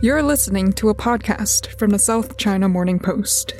[0.00, 3.52] You're listening to a podcast from the South China Morning Post.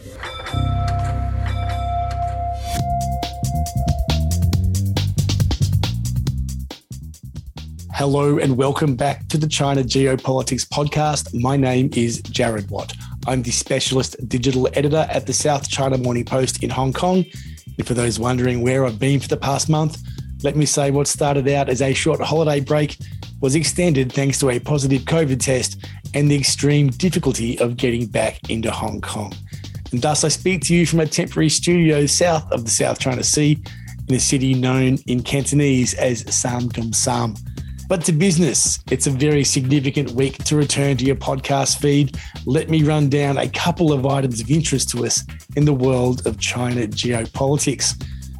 [7.92, 11.34] Hello and welcome back to the China Geopolitics Podcast.
[11.34, 12.94] My name is Jared Watt.
[13.26, 17.24] I'm the specialist digital editor at the South China Morning Post in Hong Kong.
[17.78, 19.98] And for those wondering where I've been for the past month,
[20.44, 22.96] let me say what started out as a short holiday break
[23.40, 28.50] was extended thanks to a positive COVID test and the extreme difficulty of getting back
[28.50, 29.34] into Hong Kong.
[29.92, 33.22] And thus, I speak to you from a temporary studio south of the South China
[33.22, 33.62] Sea
[34.08, 37.34] in a city known in Cantonese as Sam Gum Sam.
[37.88, 42.18] But to business, it's a very significant week to return to your podcast feed.
[42.44, 45.24] Let me run down a couple of items of interest to us
[45.56, 47.98] in the world of China geopolitics.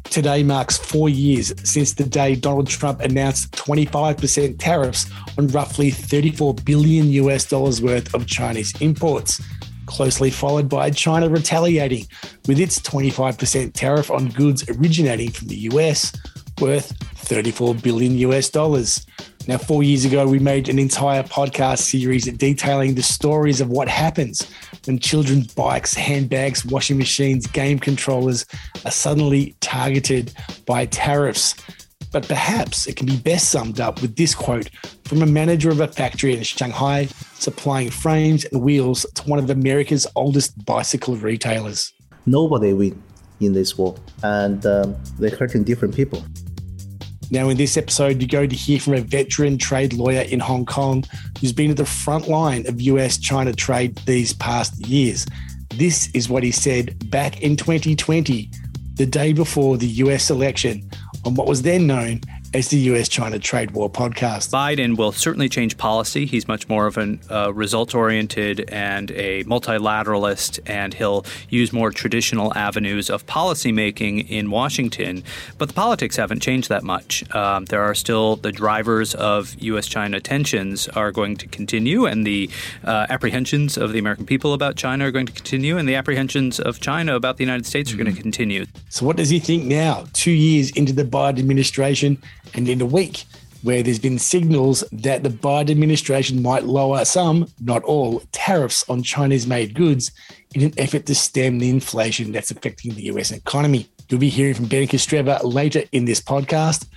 [0.09, 5.05] Today marks four years since the day Donald Trump announced 25% tariffs
[5.37, 9.39] on roughly 34 billion US dollars worth of Chinese imports,
[9.85, 12.07] closely followed by China retaliating
[12.47, 16.11] with its 25% tariff on goods originating from the US
[16.59, 19.05] worth 34 billion US dollars.
[19.49, 23.87] Now, four years ago, we made an entire podcast series detailing the stories of what
[23.87, 24.47] happens
[24.85, 28.45] when children's bikes, handbags, washing machines, game controllers
[28.85, 30.31] are suddenly targeted
[30.67, 31.55] by tariffs.
[32.11, 34.69] But perhaps it can be best summed up with this quote
[35.05, 39.49] from a manager of a factory in Shanghai supplying frames and wheels to one of
[39.49, 41.91] America's oldest bicycle retailers.
[42.27, 43.01] Nobody wins
[43.39, 46.23] in this war, and um, they're hurting different people.
[47.31, 50.65] Now, in this episode, you're going to hear from a veteran trade lawyer in Hong
[50.65, 51.03] Kong
[51.39, 55.27] who's been at the front line of US China trade these past years.
[55.69, 58.49] This is what he said back in 2020,
[58.95, 60.89] the day before the US election,
[61.23, 62.21] on what was then known
[62.53, 64.49] as the US China Trade War podcast.
[64.49, 66.25] Biden will certainly change policy.
[66.25, 71.91] He's much more of a uh, results oriented and a multilateralist, and he'll use more
[71.91, 75.23] traditional avenues of policymaking in Washington.
[75.57, 77.23] But the politics haven't changed that much.
[77.35, 82.25] Um, there are still the drivers of US China tensions are going to continue, and
[82.25, 82.49] the
[82.83, 86.59] uh, apprehensions of the American people about China are going to continue, and the apprehensions
[86.59, 88.01] of China about the United States mm-hmm.
[88.01, 88.65] are going to continue.
[88.89, 92.17] So, what does he think now, two years into the Biden administration?
[92.53, 93.25] And in a week
[93.61, 99.03] where there's been signals that the Biden administration might lower some, not all, tariffs on
[99.03, 100.11] Chinese made goods
[100.55, 103.87] in an effort to stem the inflation that's affecting the US economy.
[104.09, 106.87] You'll be hearing from Ben Kostrzewa later in this podcast.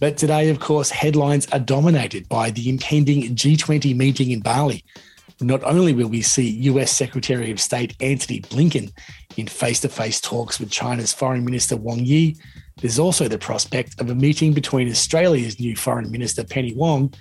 [0.00, 4.84] But today, of course, headlines are dominated by the impending G20 meeting in Bali.
[5.40, 8.92] Not only will we see US Secretary of State Antony Blinken
[9.36, 12.36] in face to face talks with China's Foreign Minister Wang Yi,
[12.80, 17.12] there's also the prospect of a meeting between Australia's new Foreign Minister Penny Wong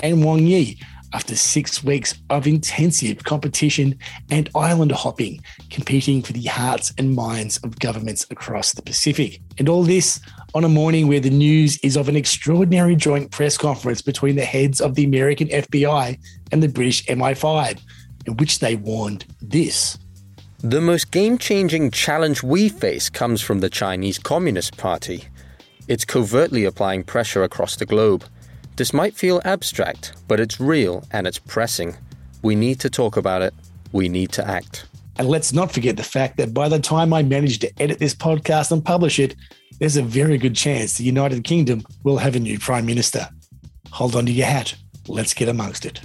[0.00, 0.78] and Wang Yi
[1.12, 3.98] after six weeks of intensive competition
[4.30, 5.40] and island hopping,
[5.70, 9.40] competing for the hearts and minds of governments across the Pacific.
[9.58, 10.20] And all this
[10.54, 14.44] on a morning where the news is of an extraordinary joint press conference between the
[14.44, 16.18] heads of the American FBI
[16.52, 17.80] and the British MI5,
[18.26, 19.96] in which they warned this.
[20.60, 25.24] The most game changing challenge we face comes from the Chinese Communist Party.
[25.86, 28.24] It's covertly applying pressure across the globe.
[28.76, 31.94] This might feel abstract, but it's real and it's pressing.
[32.40, 33.52] We need to talk about it.
[33.92, 34.86] We need to act.
[35.18, 38.14] And let's not forget the fact that by the time I manage to edit this
[38.14, 39.36] podcast and publish it,
[39.78, 43.28] there's a very good chance the United Kingdom will have a new Prime Minister.
[43.90, 44.74] Hold on to your hat.
[45.06, 46.00] Let's get amongst it.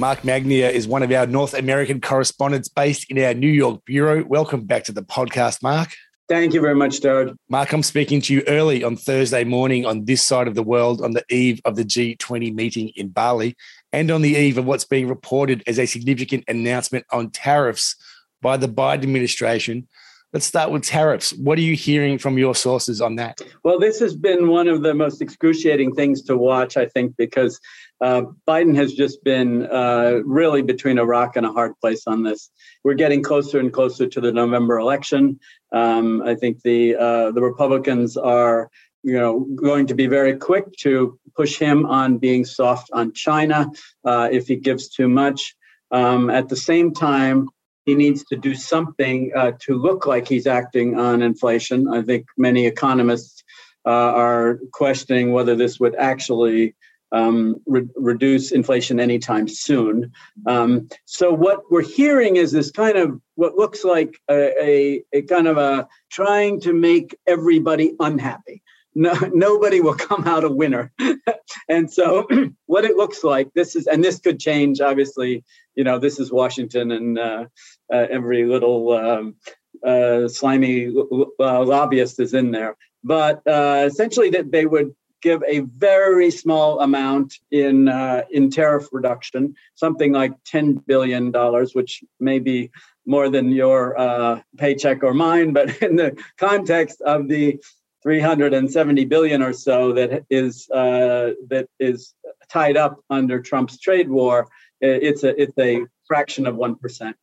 [0.00, 4.24] Mark Magnier is one of our North American correspondents based in our New York bureau.
[4.24, 5.90] Welcome back to the podcast, Mark.
[6.26, 7.36] Thank you very much, Jared.
[7.50, 11.02] Mark, I'm speaking to you early on Thursday morning on this side of the world
[11.02, 13.54] on the eve of the G20 meeting in Bali
[13.92, 17.94] and on the eve of what's being reported as a significant announcement on tariffs
[18.40, 19.86] by the Biden administration
[20.32, 21.32] Let's start with tariffs.
[21.32, 23.40] What are you hearing from your sources on that?
[23.64, 27.58] Well, this has been one of the most excruciating things to watch, I think, because
[28.00, 32.22] uh, Biden has just been uh, really between a rock and a hard place on
[32.22, 32.50] this.
[32.84, 35.38] We're getting closer and closer to the November election.
[35.72, 38.70] Um, I think the uh, the Republicans are
[39.02, 43.70] you know, going to be very quick to push him on being soft on China
[44.04, 45.54] uh, if he gives too much.
[45.90, 47.48] Um, at the same time,
[47.86, 51.88] he needs to do something uh, to look like he's acting on inflation.
[51.88, 53.42] I think many economists
[53.86, 56.74] uh, are questioning whether this would actually
[57.12, 60.12] um, re- reduce inflation anytime soon.
[60.46, 65.22] Um, so what we're hearing is this kind of what looks like a, a, a
[65.22, 68.62] kind of a trying to make everybody unhappy.
[68.94, 70.92] No, nobody will come out a winner.
[71.68, 72.26] and so
[72.66, 76.32] what it looks like, this is, and this could change, obviously, you know, this is
[76.32, 77.44] Washington and uh,
[77.92, 79.36] uh, every little um,
[79.84, 82.76] uh, slimy uh, lobbyist is in there.
[83.02, 88.88] But uh, essentially that they would give a very small amount in uh, in tariff
[88.92, 92.70] reduction, something like ten billion dollars, which may be
[93.06, 97.58] more than your uh, paycheck or mine, but in the context of the
[98.02, 102.14] 370 billion or so that is uh, that is
[102.48, 104.48] tied up under Trump's trade war,
[104.80, 107.16] it's a it's a fraction of one percent.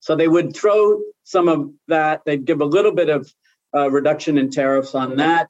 [0.00, 2.22] So they would throw some of that.
[2.24, 3.32] They'd give a little bit of
[3.74, 5.48] uh, reduction in tariffs on that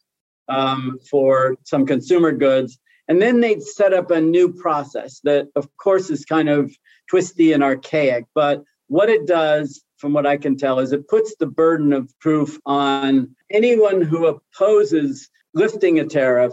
[0.49, 2.79] um, for some consumer goods.
[3.09, 6.73] And then they'd set up a new process that, of course, is kind of
[7.11, 8.27] twisty and archaic.
[8.35, 12.13] But what it does, from what I can tell, is it puts the burden of
[12.21, 16.53] proof on anyone who opposes lifting a tariff,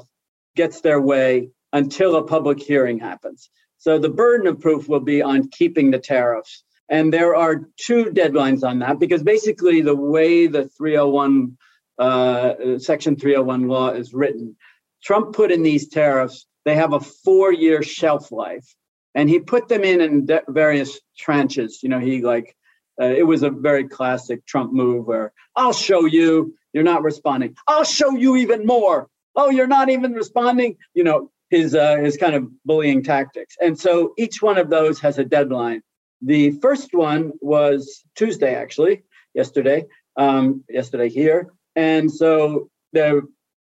[0.55, 3.49] gets their way until a public hearing happens.
[3.77, 6.63] So the burden of proof will be on keeping the tariffs.
[6.89, 11.57] And there are two deadlines on that because basically the way the 301
[11.99, 14.55] uh, Section 301 law is written.
[15.03, 18.75] Trump put in these tariffs, they have a four year shelf life.
[19.15, 21.81] And he put them in in de- various tranches.
[21.81, 22.55] You know, he like,
[23.01, 27.55] uh, it was a very classic Trump move where I'll show you, you're not responding.
[27.67, 29.07] I'll show you even more.
[29.35, 30.77] Oh, you're not even responding.
[30.93, 33.55] You know, his uh, his kind of bullying tactics.
[33.61, 35.81] And so each one of those has a deadline.
[36.21, 39.03] The first one was Tuesday, actually,
[39.33, 39.85] yesterday,
[40.17, 41.51] um, yesterday here.
[41.79, 43.21] And so the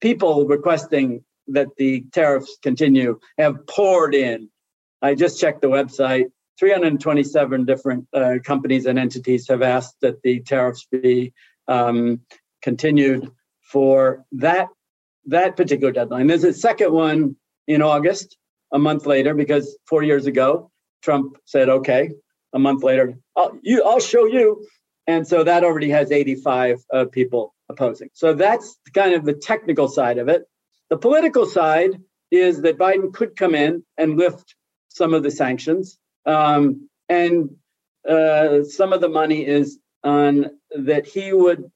[0.00, 4.48] people requesting that the tariffs continue have poured in.
[5.02, 6.26] I just checked the website.
[6.58, 11.34] 327 different uh, companies and entities have asked that the tariffs be
[11.68, 12.22] um,
[12.62, 13.30] continued
[13.60, 14.68] for that
[15.26, 16.26] that particular deadline.
[16.26, 17.36] There's a second one
[17.66, 18.38] in August,
[18.72, 20.70] a month later, because four years ago
[21.02, 22.10] Trump said, "Okay."
[22.52, 24.66] A month later, I'll, you, I'll show you,
[25.06, 28.10] and so that already has 85 uh, people opposing.
[28.12, 30.42] So that's kind of the technical side of it.
[30.90, 32.00] The political side
[32.30, 34.54] is that Biden could come in and lift
[34.88, 35.98] some of the sanctions.
[36.26, 37.50] Um, and
[38.08, 41.70] uh, some of the money is on that he would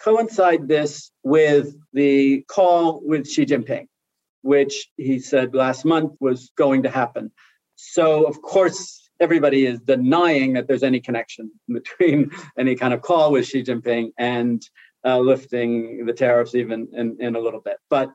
[0.00, 3.86] coincide this with the call with Xi Jinping,
[4.42, 7.30] which he said last month was going to happen.
[7.76, 13.32] So, of course, everybody is denying that there's any connection between any kind of call
[13.32, 14.62] with Xi Jinping and
[15.04, 17.76] uh, lifting the tariffs even in, in a little bit.
[17.90, 18.08] But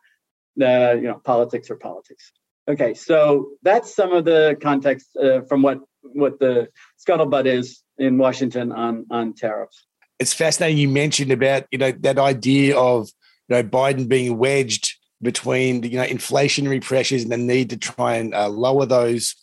[0.61, 2.31] uh, you know, politics are politics.
[2.69, 6.69] Okay, so that's some of the context uh, from what what the
[6.99, 9.85] scuttlebutt is in Washington on on tariffs.
[10.19, 13.09] It's fascinating you mentioned about you know that idea of
[13.47, 17.77] you know Biden being wedged between the, you know inflationary pressures and the need to
[17.77, 19.35] try and uh, lower those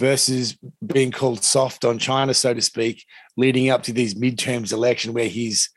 [0.00, 3.04] versus being called soft on China, so to speak,
[3.36, 5.70] leading up to these midterms election where he's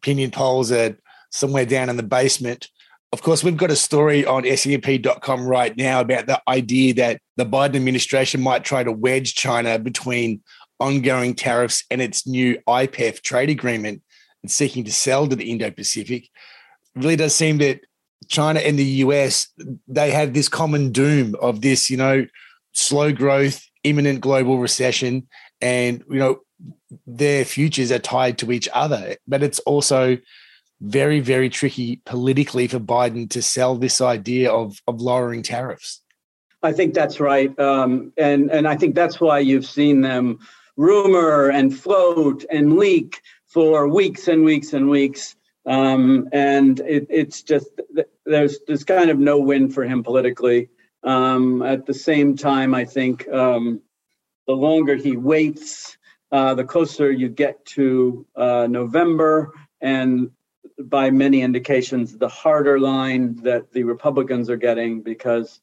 [0.00, 0.96] opinion polls are
[1.30, 2.68] somewhere down in the basement.
[3.12, 7.44] Of course, we've got a story on SCMP.com right now about the idea that the
[7.44, 10.42] Biden administration might try to wedge China between
[10.78, 14.02] ongoing tariffs and its new IPEF trade agreement
[14.42, 16.28] and seeking to sell to the Indo Pacific.
[16.94, 17.80] Really does seem that
[18.28, 19.48] China and the US,
[19.86, 22.26] they have this common doom of this, you know,
[22.72, 25.28] slow growth, imminent global recession.
[25.60, 26.40] And, you know,
[27.06, 29.16] their futures are tied to each other.
[29.26, 30.18] But it's also
[30.80, 36.02] very, very tricky politically for Biden to sell this idea of, of lowering tariffs.
[36.62, 37.56] I think that's right.
[37.58, 40.38] Um, and, and I think that's why you've seen them
[40.76, 45.36] rumor and float and leak for weeks and weeks and weeks.
[45.66, 47.68] Um, and it, it's just
[48.24, 50.70] there's there's kind of no win for him politically.
[51.02, 53.80] Um, at the same time, I think um,
[54.46, 55.96] the longer he waits,
[56.32, 60.30] uh, the closer you get to uh, November, and
[60.78, 65.60] by many indications, the harder line that the Republicans are getting because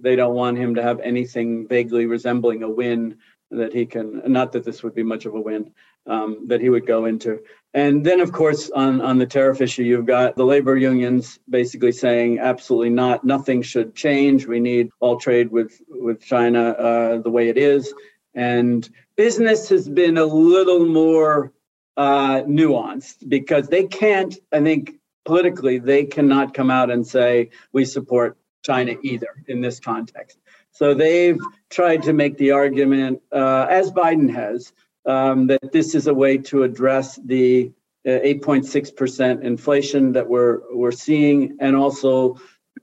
[0.00, 3.18] they don't want him to have anything vaguely resembling a win
[3.50, 4.22] that he can.
[4.26, 5.72] Not that this would be much of a win
[6.06, 7.40] um, that he would go into.
[7.72, 11.92] And then, of course, on, on the tariff issue, you've got the labor unions basically
[11.92, 14.46] saying absolutely not, nothing should change.
[14.46, 17.92] We need all trade with, with China uh, the way it is.
[18.34, 21.52] And business has been a little more
[21.96, 27.84] uh, nuanced because they can't, I think, politically, they cannot come out and say, we
[27.84, 30.38] support China either in this context.
[30.72, 31.38] So they've
[31.70, 34.72] tried to make the argument, uh, as Biden has,
[35.06, 37.72] um, that this is a way to address the
[38.06, 42.38] 8.6% uh, inflation that we're we're seeing, and also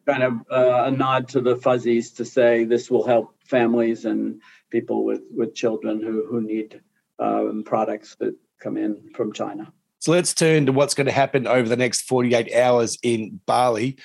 [0.07, 4.41] kind of uh, a nod to the fuzzies to say this will help families and
[4.71, 6.81] people with with children who who need
[7.19, 9.71] um, products that come in from China.
[9.99, 13.97] So let's turn to what's going to happen over the next 48 hours in Bali.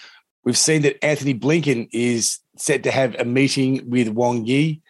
[0.44, 4.82] We've seen that Antony Blinken is set to have a meeting with Wang Yi.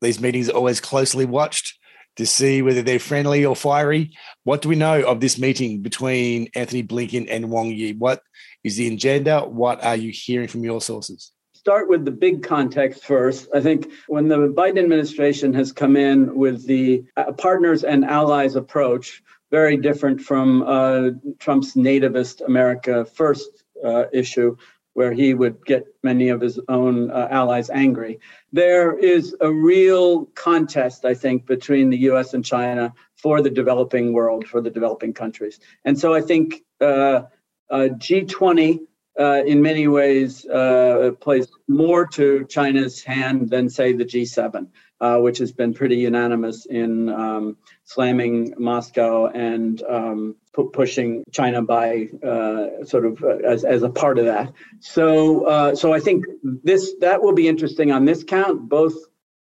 [0.00, 1.78] These meetings are always closely watched
[2.16, 4.12] to see whether they're friendly or fiery.
[4.44, 7.92] What do we know of this meeting between Antony Blinken and Wang Yi?
[7.92, 8.22] What
[8.62, 9.40] is the agenda?
[9.42, 11.33] What are you hearing from your sources?
[11.64, 13.48] Start with the big context first.
[13.54, 18.54] I think when the Biden administration has come in with the uh, partners and allies
[18.54, 24.58] approach, very different from uh, Trump's nativist America first uh, issue,
[24.92, 28.20] where he would get many of his own uh, allies angry.
[28.52, 34.12] There is a real contest, I think, between the US and China for the developing
[34.12, 35.58] world, for the developing countries.
[35.86, 37.22] And so I think uh,
[37.70, 38.80] uh, G20
[39.18, 44.68] uh, in many ways uh, plays more to China's hand than, say, the G7
[45.00, 51.60] uh, which has been pretty unanimous in um, slamming Moscow and um, pu- pushing China
[51.62, 54.52] by uh, sort of uh, as, as a part of that.
[54.80, 58.68] So, uh, so I think this that will be interesting on this count.
[58.68, 58.94] Both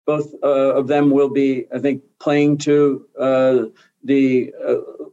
[0.05, 3.07] both of them will be, I think, playing to
[4.03, 4.53] the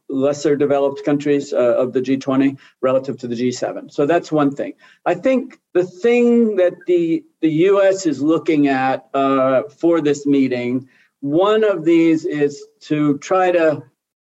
[0.09, 3.93] lesser developed countries uh, of the G20 relative to the G7.
[3.93, 4.75] So that's one thing.
[5.05, 8.07] I think the thing that the the U.S.
[8.07, 10.89] is looking at uh, for this meeting,
[11.21, 13.83] one of these is to try to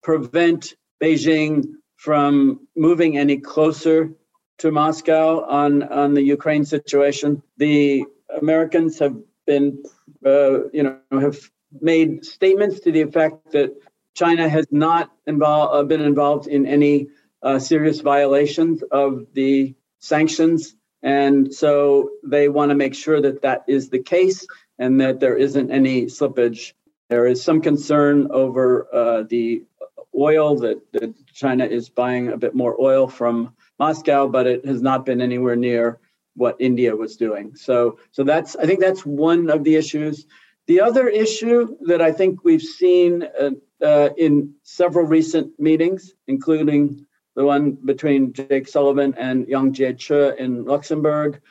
[0.04, 4.12] prevent Beijing from moving any closer
[4.60, 7.42] to Moscow on on the Ukraine situation.
[7.58, 8.06] The
[8.42, 9.16] Americans have
[9.46, 9.84] been,
[10.26, 11.38] uh, you know, have
[11.82, 13.72] made statements to the effect that
[14.16, 17.08] China has not involved, uh, been involved in any
[17.44, 20.76] uh, serious violations of the sanctions.
[21.04, 24.48] And so they want to make sure that that is the case
[24.80, 26.74] and that there isn't any slippage.
[27.10, 29.64] There is some concern over uh, the
[30.18, 34.82] oil that, that, China is buying a bit more oil from Moscow, but it has
[34.82, 36.00] not been anywhere near
[36.36, 37.54] what India was doing.
[37.56, 40.26] So, so that's I think that's one of the issues.
[40.68, 47.06] The other issue that I think we've seen uh, uh, in several recent meetings, including
[47.36, 51.42] the one between Jake Sullivan and Yang Jiechi in Luxembourg,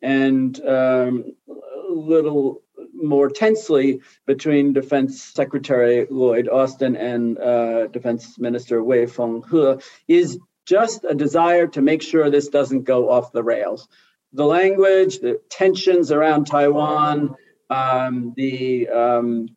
[0.00, 2.62] and um, a little
[2.94, 11.04] more tensely between Defense Secretary Lloyd Austin and uh, Defense Minister Wei Fenghe, is just
[11.04, 13.88] a desire to make sure this doesn't go off the rails.
[14.32, 17.34] The language, the tensions around Taiwan,
[17.72, 19.48] um, the um,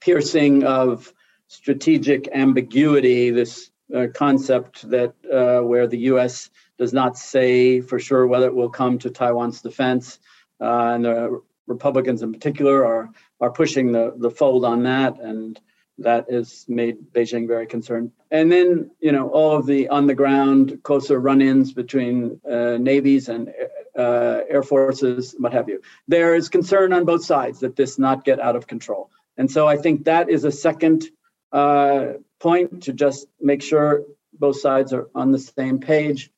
[0.00, 1.12] piercing of
[1.48, 6.50] strategic ambiguity, this uh, concept that uh, where the U.S.
[6.78, 10.18] does not say for sure whether it will come to Taiwan's defense,
[10.60, 13.10] uh, and the Republicans in particular are
[13.40, 15.60] are pushing the the fold on that, and
[15.98, 18.12] that has made Beijing very concerned.
[18.30, 23.28] And then you know all of the on the ground closer run-ins between uh, navies
[23.28, 23.52] and
[23.98, 25.80] uh, air forces, what have you.
[26.06, 29.10] There is concern on both sides that this not get out of control.
[29.36, 31.04] And so I think that is a second
[31.52, 36.30] uh, point to just make sure both sides are on the same page.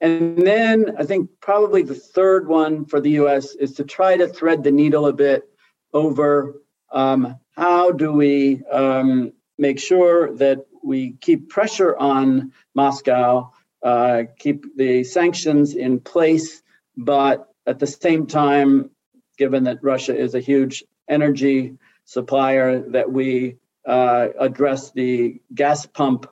[0.00, 4.28] And then I think probably the third one for the US is to try to
[4.28, 5.48] thread the needle a bit
[5.92, 6.60] over
[6.92, 14.76] um, how do we um, make sure that we keep pressure on Moscow, uh, keep
[14.76, 16.62] the sanctions in place,
[16.98, 18.90] but at the same time,
[19.38, 26.26] given that Russia is a huge energy supplier, that we uh, address the gas pump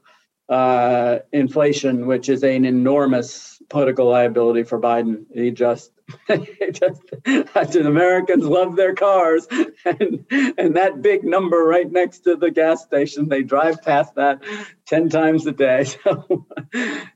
[0.49, 5.25] uh, inflation, which is an enormous political liability for Biden.
[5.33, 5.93] He just,
[6.29, 9.47] he just uh, Americans love their cars,
[9.85, 14.43] and and that big number right next to the gas station, they drive past that
[14.87, 15.87] ten times a day.
[16.07, 16.47] So,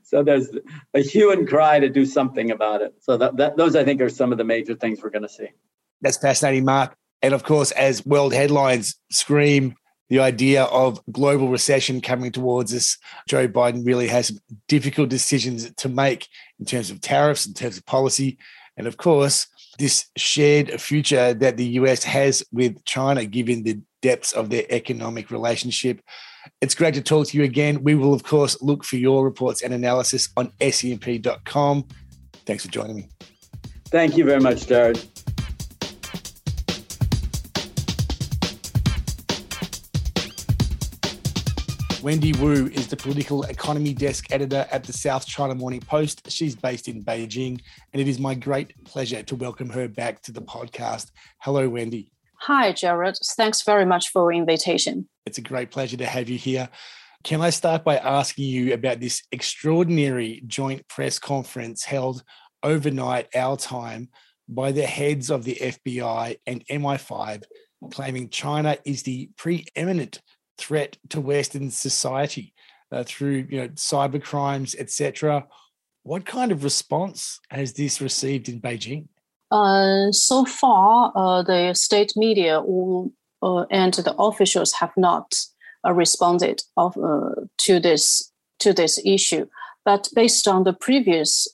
[0.03, 0.49] so there's
[0.93, 2.93] a hue and cry to do something about it.
[2.99, 5.29] So that, that those I think are some of the major things we're going to
[5.29, 5.47] see.
[6.01, 6.95] That's fascinating, Mark.
[7.21, 9.75] And of course, as world headlines scream
[10.11, 12.97] the idea of global recession coming towards us.
[13.29, 16.27] Joe Biden really has difficult decisions to make
[16.59, 18.37] in terms of tariffs, in terms of policy.
[18.81, 19.45] And of course,
[19.77, 25.29] this shared future that the US has with China, given the depths of their economic
[25.29, 26.01] relationship.
[26.61, 27.83] It's great to talk to you again.
[27.83, 31.89] We will, of course, look for your reports and analysis on scmp.com.
[32.47, 33.09] Thanks for joining me.
[33.89, 34.99] Thank you very much, Jared.
[42.01, 46.31] Wendy Wu is the political economy desk editor at the South China Morning Post.
[46.31, 47.61] She's based in Beijing,
[47.93, 51.11] and it is my great pleasure to welcome her back to the podcast.
[51.41, 52.11] Hello, Wendy.
[52.39, 53.19] Hi, Jared.
[53.37, 55.07] Thanks very much for invitation.
[55.27, 56.69] It's a great pleasure to have you here.
[57.23, 62.23] Can I start by asking you about this extraordinary joint press conference held
[62.63, 64.09] overnight, our time,
[64.49, 67.43] by the heads of the FBI and MI5,
[67.91, 70.19] claiming China is the preeminent
[70.61, 72.53] threat to Western society
[72.91, 75.45] uh, through you know cyber crimes, etc.
[76.03, 79.07] What kind of response has this received in Beijing?
[79.51, 85.35] Uh, so far, uh, the state media all, uh, and the officials have not
[85.85, 89.47] uh, responded of, uh, to this to this issue.
[89.83, 91.47] But based on the previous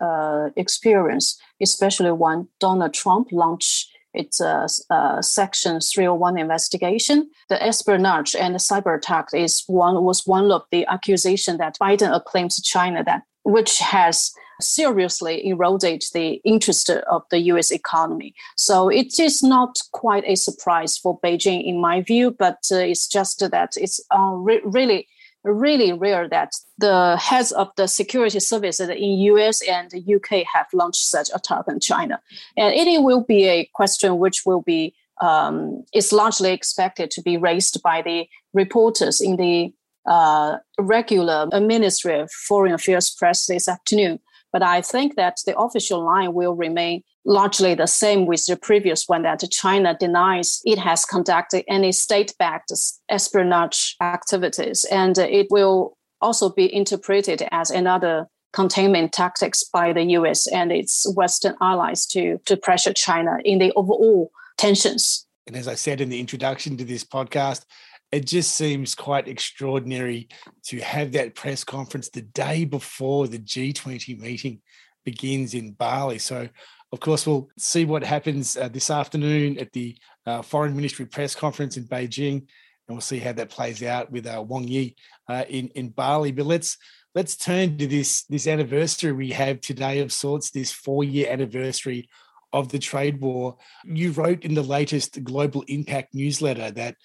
[0.57, 7.29] experience, especially when Donald Trump launched it's a, a, Section 301 investigation.
[7.49, 12.15] The espionage and the cyber attack is one was one of the accusation that Biden
[12.15, 17.71] acclaims China that which has seriously eroded the interest of the U.S.
[17.71, 18.33] economy.
[18.57, 23.07] So it is not quite a surprise for Beijing, in my view, but uh, it's
[23.07, 25.07] just that it's uh, re- really
[25.53, 31.03] really rare that the heads of the security services in US and UK have launched
[31.03, 32.19] such attack on China.
[32.55, 37.37] And it will be a question which will be um, is largely expected to be
[37.37, 39.73] raised by the reporters in the
[40.05, 44.19] uh, regular Ministry of Foreign Affairs press this afternoon.
[44.53, 49.05] But I think that the official line will remain largely the same with the previous
[49.07, 52.71] one that China denies it has conducted any state-backed
[53.09, 60.47] espionage activities, and it will also be interpreted as another containment tactics by the US
[60.47, 65.27] and its Western allies to, to pressure China in the overall tensions.
[65.45, 67.65] And as I said in the introduction to this podcast,
[68.11, 70.29] it just seems quite extraordinary
[70.65, 74.61] to have that press conference the day before the G20 meeting
[75.03, 76.19] begins in Bali.
[76.19, 76.47] So
[76.93, 81.35] of course, we'll see what happens uh, this afternoon at the uh, Foreign Ministry press
[81.35, 82.47] conference in Beijing, and
[82.87, 84.95] we'll see how that plays out with uh, Wang Yi
[85.27, 86.31] uh, in in Bali.
[86.31, 86.77] But let's
[87.13, 92.07] let's turn to this this anniversary we have today of sorts, this four year anniversary
[92.53, 93.57] of the trade war.
[93.83, 96.95] You wrote in the latest Global Impact newsletter that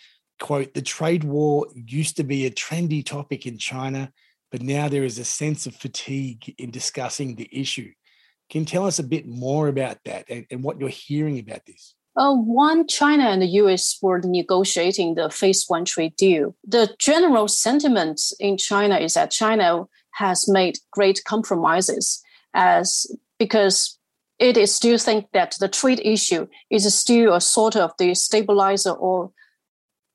[0.42, 4.12] quote the trade war used to be a trendy topic in China,
[4.50, 7.90] but now there is a sense of fatigue in discussing the issue.
[8.50, 11.64] Can you tell us a bit more about that and, and what you're hearing about
[11.64, 11.94] this?
[12.16, 17.46] Uh, when China and the US were negotiating the phase one trade deal, the general
[17.46, 22.20] sentiment in China is that China has made great compromises
[22.52, 23.06] as
[23.38, 23.96] because
[24.40, 28.90] it is still think that the trade issue is still a sort of the stabilizer
[28.90, 29.30] or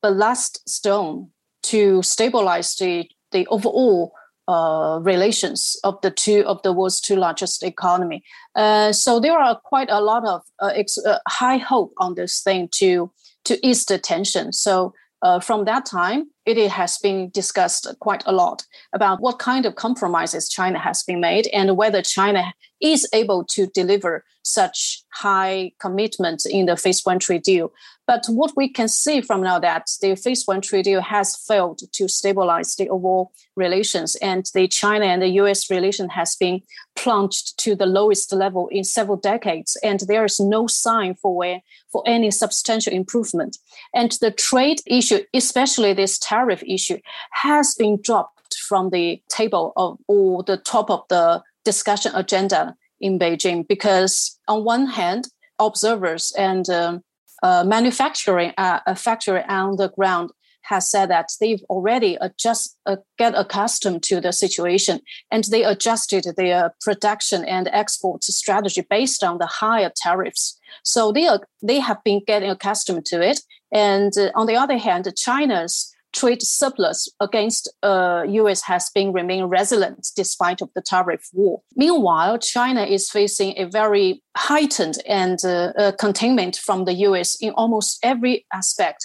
[0.08, 1.30] the last stone
[1.64, 4.14] to stabilize the, the overall
[4.48, 8.24] uh, relations of the two of the world's two largest economy.
[8.56, 12.42] Uh, so there are quite a lot of uh, ex- uh, high hope on this
[12.42, 13.12] thing to
[13.44, 14.54] to ease the tension.
[14.54, 19.66] So uh, from that time, it has been discussed quite a lot about what kind
[19.66, 25.72] of compromises China has been made and whether China is able to deliver such high
[25.80, 27.72] commitment in the phase one trade deal.
[28.06, 31.82] But what we can see from now that the phase one trade deal has failed
[31.92, 35.70] to stabilize the overall relations, and the China and the U.S.
[35.70, 36.62] relation has been
[36.96, 41.60] plunged to the lowest level in several decades, and there is no sign for
[41.92, 43.58] for any substantial improvement.
[43.94, 47.00] And the trade issue, especially this tariff issue,
[47.32, 53.20] has been dropped from the table of or the top of the discussion agenda in
[53.20, 55.28] Beijing because on one hand,
[55.60, 57.04] observers and um,
[57.44, 60.32] uh, manufacturing uh, a factory on the ground
[60.64, 65.00] has said that they've already adjust uh, get accustomed to the situation
[65.32, 70.60] and they adjusted their production and export strategy based on the higher tariffs.
[70.84, 73.42] So they are they have been getting accustomed to it.
[73.72, 78.62] And uh, on the other hand china's trade surplus against uh, U.S.
[78.64, 81.62] has been remain resilient despite of the tariff war.
[81.76, 87.38] Meanwhile, China is facing a very heightened and uh, uh, containment from the U.S.
[87.40, 89.02] in almost every aspect.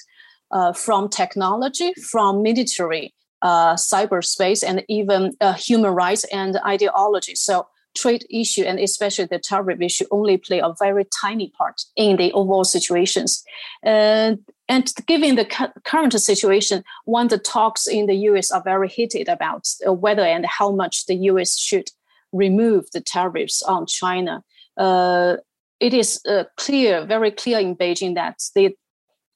[0.52, 7.34] uh, from technology, from military, uh, cyberspace, and even uh, human rights and ideology.
[7.34, 12.16] So trade issue and especially the tariff issue only play a very tiny part in
[12.16, 13.44] the overall situations.
[13.84, 19.28] and given the cu- current situation, when the talks in the US are very heated
[19.28, 21.88] about uh, whether and how much the US should
[22.32, 24.42] remove the tariffs on China,
[24.78, 25.36] uh,
[25.80, 28.74] it is uh, clear, very clear in Beijing that the,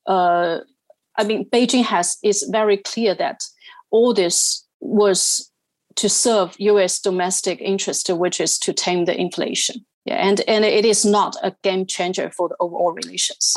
[0.07, 0.61] uh,
[1.17, 3.43] I mean, Beijing has is very clear that
[3.91, 5.51] all this was
[5.97, 7.01] to serve U.S.
[7.01, 9.85] domestic interest, which is to tame the inflation.
[10.05, 13.57] Yeah, and and it is not a game changer for the overall relations.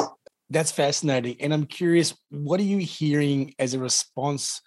[0.50, 4.62] That's fascinating, and I'm curious, what are you hearing as a response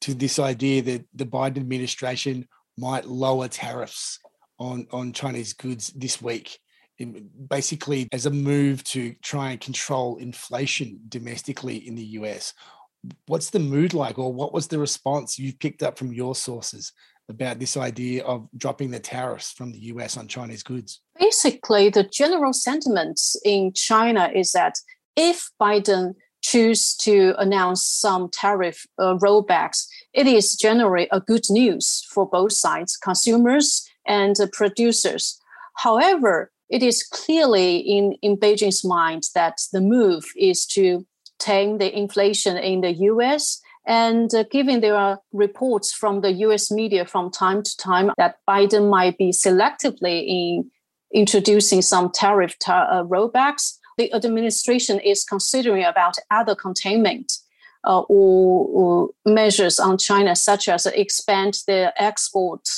[0.00, 4.18] to this idea that the Biden administration might lower tariffs
[4.58, 6.58] on on Chinese goods this week?
[7.48, 12.52] basically as a move to try and control inflation domestically in the US.
[13.26, 16.92] What's the mood like, or what was the response you picked up from your sources
[17.28, 21.00] about this idea of dropping the tariffs from the US on Chinese goods?
[21.18, 24.78] Basically, the general sentiment in China is that
[25.16, 32.06] if Biden choose to announce some tariff uh, rollbacks, it is generally a good news
[32.10, 35.38] for both sides, consumers and producers.
[35.76, 41.06] However, it is clearly in, in Beijing's mind that the move is to
[41.40, 46.70] tame the inflation in the US and uh, given there are reports from the US
[46.70, 50.70] media from time to time that Biden might be selectively in
[51.12, 57.32] introducing some tariff tar- uh, rollbacks, the administration is considering about other containment
[57.84, 62.68] uh, or, or, measures on China, such as expand the export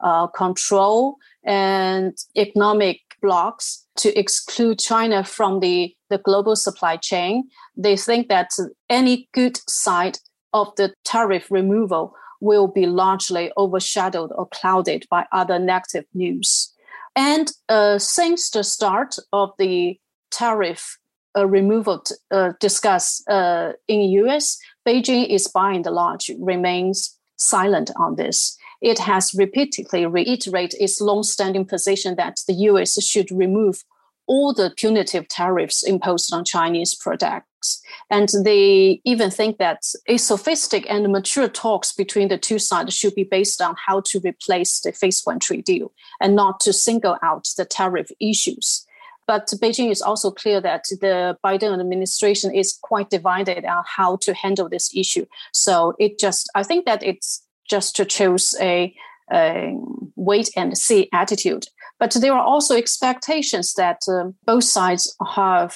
[0.00, 7.48] uh, control and economic blocks to exclude China from the, the global supply chain.
[7.76, 8.50] They think that
[8.88, 10.18] any good side
[10.52, 16.72] of the tariff removal will be largely overshadowed or clouded by other negative news.
[17.14, 19.98] And uh, since the start of the
[20.30, 20.98] tariff
[21.36, 27.18] uh, removal t- uh, discussed uh, in the US, Beijing is by and large remains
[27.36, 28.56] silent on this.
[28.82, 33.84] It has repeatedly reiterated its long-standing position that the US should remove
[34.26, 37.80] all the punitive tariffs imposed on Chinese products.
[38.10, 43.14] And they even think that a sophisticated and mature talks between the two sides should
[43.14, 47.18] be based on how to replace the phase one trade deal and not to single
[47.22, 48.86] out the tariff issues.
[49.26, 54.34] But Beijing is also clear that the Biden administration is quite divided on how to
[54.34, 55.26] handle this issue.
[55.52, 58.94] So it just, I think that it's just to choose a,
[59.32, 59.76] a
[60.16, 61.66] wait and see attitude.
[61.98, 65.74] But there are also expectations that um, both sides have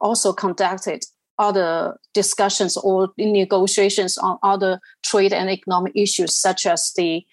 [0.00, 1.04] also conducted
[1.38, 7.24] other discussions or negotiations on other trade and economic issues, such as the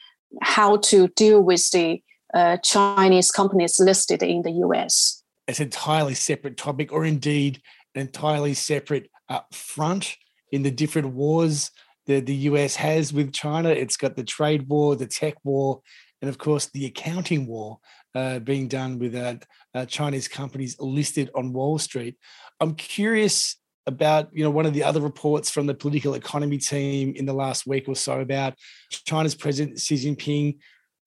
[0.41, 2.01] how to deal with the
[2.33, 5.23] uh, Chinese companies listed in the US.
[5.47, 7.61] It's an entirely separate topic, or indeed
[7.93, 10.15] an entirely separate uh, front
[10.51, 11.71] in the different wars
[12.07, 13.69] that the US has with China.
[13.69, 15.81] It's got the trade war, the tech war,
[16.21, 17.79] and of course the accounting war
[18.15, 19.35] uh, being done with uh,
[19.73, 22.17] uh, Chinese companies listed on Wall Street.
[22.59, 27.13] I'm curious about you know one of the other reports from the political economy team
[27.15, 28.53] in the last week or so about
[28.91, 30.57] China's President Xi Jinping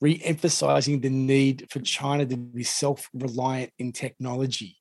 [0.01, 4.77] re-emphasizing the need for China to be self-reliant in technology.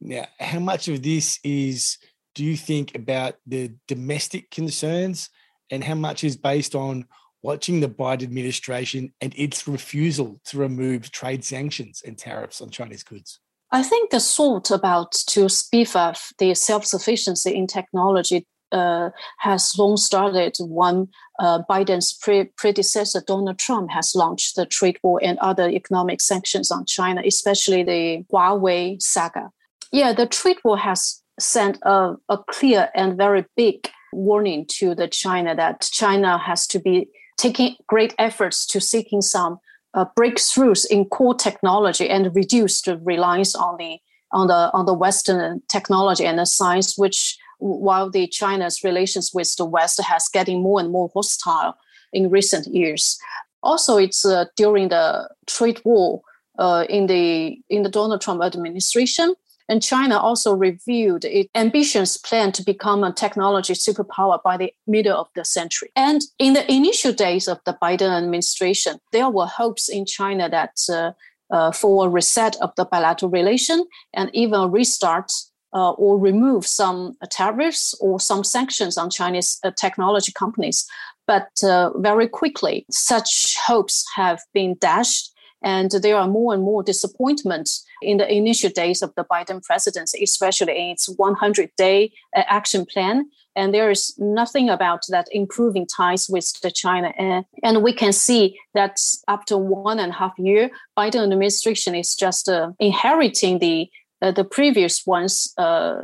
[0.00, 1.98] Now, how much of this is
[2.38, 5.28] do you think about the domestic concerns
[5.72, 7.04] and how much is based on
[7.42, 13.02] watching the Biden administration and its refusal to remove trade sanctions and tariffs on Chinese
[13.02, 13.40] goods?
[13.72, 19.96] I think the thought about to beef up the self-sufficiency in technology uh, has long
[19.96, 21.08] started when
[21.40, 26.70] uh, Biden's pre- predecessor Donald Trump has launched the trade war and other economic sanctions
[26.70, 29.50] on China, especially the Huawei saga.
[29.90, 35.08] Yeah, the trade war has sent a, a clear and very big warning to the
[35.08, 39.58] China that China has to be taking great efforts to seeking some
[39.94, 43.98] uh, breakthroughs in core technology and reduce the reliance on the
[44.32, 49.54] on the on the Western technology and the science, which while the China's relations with
[49.56, 51.76] the West has getting more and more hostile
[52.12, 53.18] in recent years.
[53.62, 56.22] Also, it's uh, during the trade war
[56.58, 59.34] uh, in the in the Donald Trump administration,
[59.68, 65.16] and China also revealed its ambitious plan to become a technology superpower by the middle
[65.16, 65.90] of the century.
[65.94, 70.78] And in the initial days of the Biden administration, there were hopes in China that
[70.90, 71.12] uh,
[71.50, 75.30] uh, for a reset of the bilateral relation and even restart
[75.74, 80.86] uh, or remove some tariffs or some sanctions on Chinese uh, technology companies.
[81.26, 85.30] But uh, very quickly, such hopes have been dashed,
[85.62, 90.22] and there are more and more disappointments in the initial days of the Biden presidency,
[90.22, 93.30] especially in its 100 day uh, action plan.
[93.56, 97.12] And there is nothing about that improving ties with China.
[97.18, 102.14] And, and we can see that after one and a half year, Biden administration is
[102.14, 103.88] just uh, inheriting the
[104.20, 106.02] uh, the previous one's uh,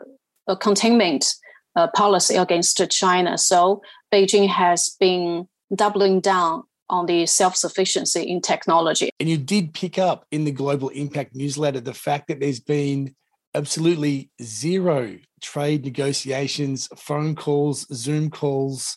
[0.60, 1.34] containment
[1.76, 3.36] uh, policy against China.
[3.36, 9.10] So Beijing has been doubling down on the self-sufficiency in technology.
[9.20, 13.14] And you did pick up in the Global Impact newsletter the fact that there's been
[13.54, 18.96] absolutely zero trade negotiations, phone calls, Zoom calls,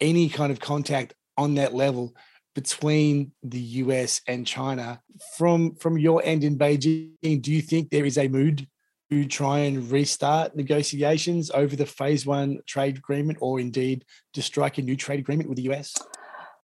[0.00, 2.14] any kind of contact on that level
[2.54, 5.00] between the US and China.
[5.36, 8.66] From from your end in Beijing, do you think there is a mood
[9.10, 14.78] to try and restart negotiations over the phase one trade agreement or indeed to strike
[14.78, 15.94] a new trade agreement with the US?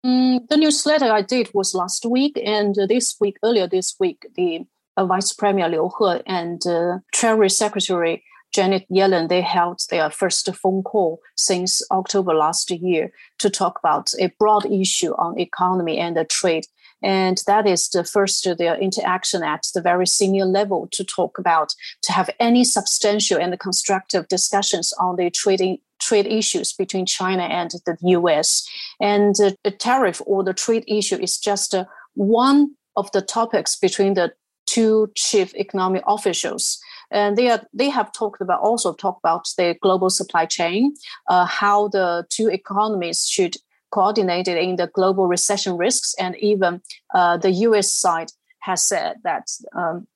[0.08, 4.62] Mm, the newsletter I did was last week, and this week, earlier this week, the
[4.96, 10.50] uh, Vice Premier Liu He and uh, Treasury Secretary Janet Yellen, they held their first
[10.56, 16.16] phone call since October last year to talk about a broad issue on economy and
[16.16, 16.66] the trade.
[17.04, 21.74] And that is the first their interaction at the very senior level to talk about,
[22.04, 27.72] to have any substantial and constructive discussions on the trading trade issues between China and
[27.86, 28.68] the US.
[29.00, 34.14] And the tariff or the trade issue is just uh, one of the topics between
[34.14, 34.34] the
[34.66, 36.80] two chief economic officials
[37.12, 40.94] and they are they have talked about also talked about the global supply chain,
[41.30, 43.56] uh, how the two economies should
[43.92, 46.82] coordinate in the global recession risks, and even
[47.14, 47.92] uh, the U.S.
[47.92, 50.08] side has said that um,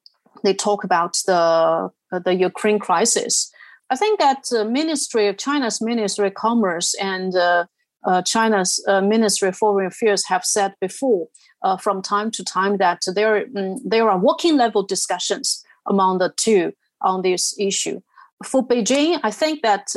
[0.43, 3.51] they talk about the uh, the Ukraine crisis.
[3.89, 7.65] I think that the Ministry of China's Ministry of Commerce and uh,
[8.05, 11.27] uh, China's uh, Ministry of Foreign Affairs have said before,
[11.61, 16.33] uh, from time to time, that there mm, there are working level discussions among the
[16.35, 18.01] two on this issue.
[18.43, 19.87] For Beijing, I think that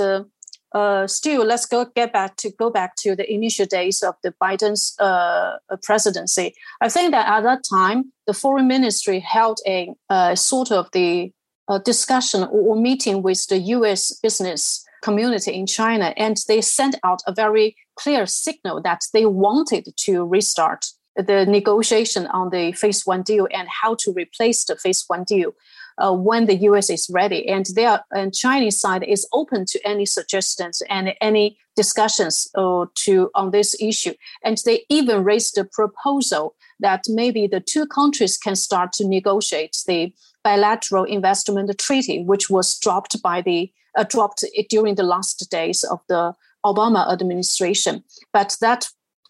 [0.74, 4.14] uh, uh, still let's go get back to go back to the initial days of
[4.22, 6.54] the Biden's uh, presidency.
[6.80, 11.32] I think that at that time, the foreign ministry held a uh, sort of the
[11.68, 14.12] uh, discussion or meeting with the U.S.
[14.22, 19.87] business community in China, and they sent out a very clear signal that they wanted
[19.96, 25.05] to restart the negotiation on the phase one deal and how to replace the phase
[25.07, 25.53] one deal
[25.98, 27.48] uh, when the US is ready.
[27.48, 27.66] And
[28.11, 33.81] and Chinese side is open to any suggestions and any discussions uh, to on this
[33.81, 34.14] issue.
[34.42, 39.77] And they even raised the proposal that maybe the two countries can start to negotiate
[39.87, 45.85] the bilateral investment treaty, which was dropped by the uh, dropped during the last days
[45.85, 48.03] of the Obama administration.
[48.33, 48.88] But that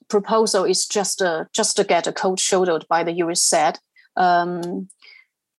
[0.09, 3.43] proposal is just uh, just to get a cold shouldered by the U.S.
[3.43, 3.79] said.
[4.17, 4.89] Um,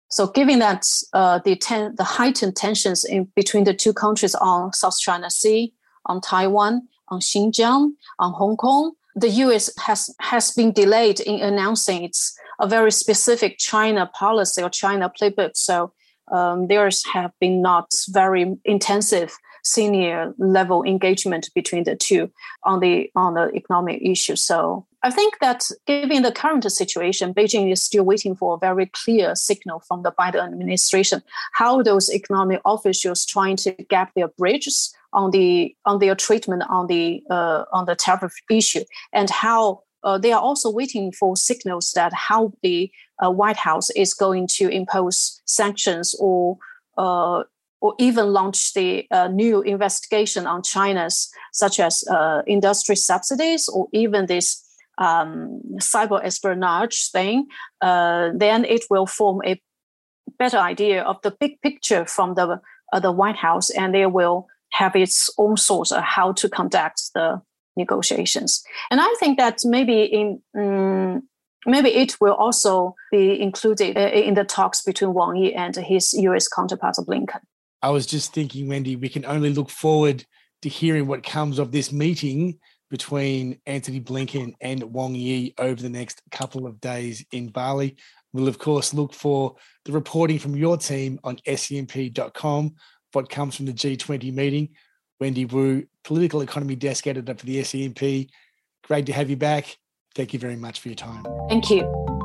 [0.08, 4.72] so, given that uh, the ten, the heightened tensions in between the two countries on
[4.72, 5.72] South China Sea,
[6.06, 9.70] on Taiwan, on Xinjiang, on Hong Kong, the U.S.
[9.78, 15.50] has has been delayed in announcing its a very specific China policy or China playbook.
[15.54, 15.92] So
[16.32, 22.30] um, there's have been not very intensive senior level engagement between the two
[22.62, 24.36] on the on the economic issue.
[24.36, 28.86] So I think that given the current situation, Beijing is still waiting for a very
[28.86, 31.20] clear signal from the Biden administration
[31.52, 36.86] how those economic officials trying to gap their bridges on the on their treatment on
[36.86, 41.92] the uh, on the tariff issue and how uh, they are also waiting for signals
[41.96, 46.58] that how the uh, White House is going to impose sanctions or
[46.96, 47.42] uh,
[47.86, 53.86] or even launch the uh, new investigation on China's, such as uh, industry subsidies or
[53.92, 54.60] even this
[54.98, 57.46] um, cyber espionage thing,
[57.82, 59.62] uh, then it will form a
[60.36, 62.60] better idea of the big picture from the
[62.92, 67.10] uh, the White House, and they will have its own source of how to conduct
[67.14, 67.40] the
[67.76, 68.64] negotiations.
[68.90, 71.22] And I think that maybe in um,
[71.66, 76.14] maybe it will also be included uh, in the talks between Wang Yi and his
[76.14, 76.48] U.S.
[76.48, 77.42] counterpart Blinken.
[77.82, 80.24] I was just thinking, Wendy, we can only look forward
[80.62, 82.58] to hearing what comes of this meeting
[82.90, 87.96] between Antony Blinken and Wang Yi over the next couple of days in Bali.
[88.32, 92.74] We'll, of course, look for the reporting from your team on SCMP.com,
[93.12, 94.70] what comes from the G20 meeting.
[95.18, 98.28] Wendy Wu, Political Economy Desk Editor for the SCMP.
[98.84, 99.78] Great to have you back.
[100.14, 101.24] Thank you very much for your time.
[101.48, 102.15] Thank you.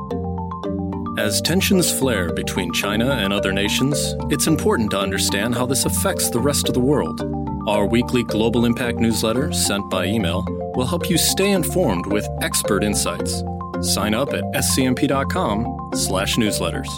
[1.18, 6.30] As tensions flare between China and other nations, it's important to understand how this affects
[6.30, 7.20] the rest of the world.
[7.68, 12.82] Our weekly Global Impact newsletter, sent by email, will help you stay informed with expert
[12.82, 13.42] insights.
[13.82, 16.88] Sign up at scmp.com/newsletters.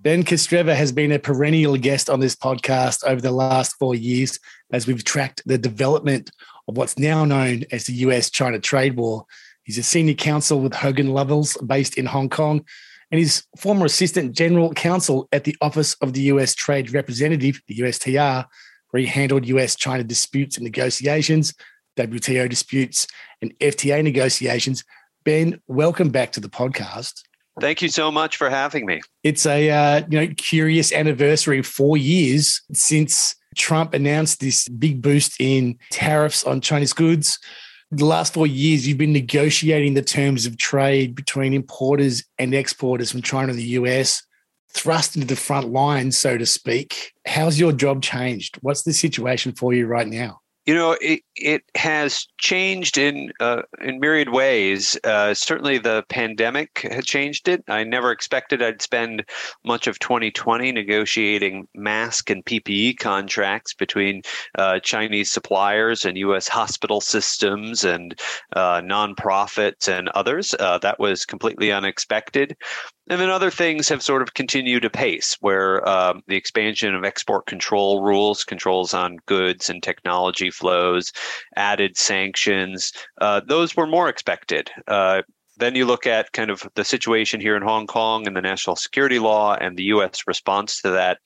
[0.00, 4.38] Ben Kostrzewa has been a perennial guest on this podcast over the last four years
[4.72, 6.30] as we've tracked the development
[6.68, 9.26] of what's now known as the US China trade war.
[9.64, 12.64] He's a senior counsel with Hogan Lovells based in Hong Kong,
[13.10, 17.78] and he's former assistant general counsel at the Office of the US Trade Representative, the
[17.78, 18.44] USTR,
[18.90, 21.54] where he handled US China disputes and negotiations,
[21.96, 23.06] WTO disputes,
[23.40, 24.84] and FTA negotiations.
[25.24, 27.22] Ben, welcome back to the podcast.
[27.58, 29.00] Thank you so much for having me.
[29.22, 35.40] It's a uh, you know curious anniversary, four years since Trump announced this big boost
[35.40, 37.38] in tariffs on Chinese goods.
[37.96, 43.12] The last four years, you've been negotiating the terms of trade between importers and exporters
[43.12, 44.20] from China and the US,
[44.72, 47.12] thrust into the front line, so to speak.
[47.24, 48.58] How's your job changed?
[48.62, 50.40] What's the situation for you right now?
[50.66, 54.98] You know, it, it has changed in uh, in myriad ways.
[55.04, 57.64] Uh, certainly, the pandemic had changed it.
[57.68, 59.24] I never expected I'd spend
[59.64, 64.22] much of 2020 negotiating mask and PPE contracts between
[64.56, 66.48] uh, Chinese suppliers and U.S.
[66.48, 68.18] hospital systems and
[68.54, 70.54] uh, nonprofits and others.
[70.58, 72.56] Uh, that was completely unexpected.
[73.10, 77.44] And then other things have sort of continued apace, where um, the expansion of export
[77.44, 81.12] control rules, controls on goods and technology flows,
[81.56, 84.70] added sanctions, uh, those were more expected.
[84.86, 85.22] Uh,
[85.56, 88.76] then you look at kind of the situation here in Hong Kong and the national
[88.76, 90.26] security law and the U.S.
[90.26, 91.18] response to that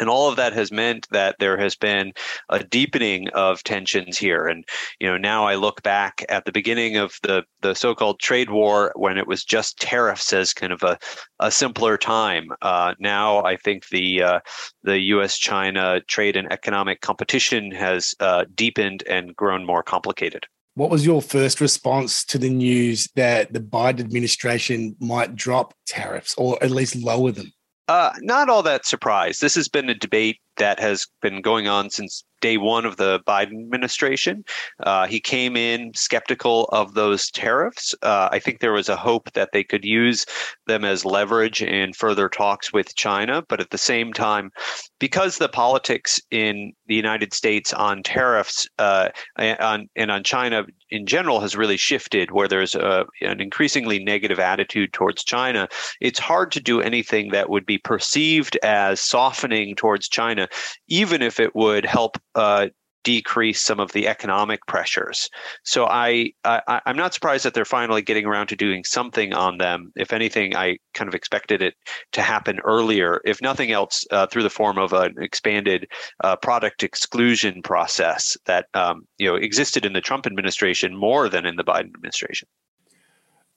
[0.00, 2.12] and all of that has meant that there has been
[2.48, 4.46] a deepening of tensions here.
[4.46, 4.64] And
[4.98, 8.92] you know now i look back at the beginning of the the so-called trade war
[8.96, 10.98] when it was just tariffs as kind of a,
[11.38, 12.48] a simpler time.
[12.62, 14.40] Uh, now i think the uh,
[14.82, 20.46] the us china trade and economic competition has uh, deepened and grown more complicated.
[20.74, 26.34] What was your first response to the news that the biden administration might drop tariffs
[26.38, 27.52] or at least lower them
[27.90, 29.40] uh, not all that surprised.
[29.40, 33.20] This has been a debate that has been going on since day one of the
[33.26, 34.44] Biden administration.
[34.82, 37.94] Uh, he came in skeptical of those tariffs.
[38.02, 40.26] Uh, I think there was a hope that they could use
[40.66, 43.42] them as leverage in further talks with China.
[43.48, 44.50] But at the same time,
[44.98, 51.06] because the politics in the United States on tariffs uh, on, and on China in
[51.06, 55.68] general has really shifted, where there's a, an increasingly negative attitude towards China,
[56.00, 60.39] it's hard to do anything that would be perceived as softening towards China,
[60.88, 62.68] even if it would help uh,
[63.02, 65.30] decrease some of the economic pressures.
[65.64, 69.58] So I, I am not surprised that they're finally getting around to doing something on
[69.58, 69.92] them.
[69.96, 71.74] If anything, I kind of expected it
[72.12, 73.20] to happen earlier.
[73.24, 75.86] If nothing else, uh, through the form of an expanded
[76.22, 81.46] uh, product exclusion process that um, you know existed in the Trump administration more than
[81.46, 82.48] in the Biden administration.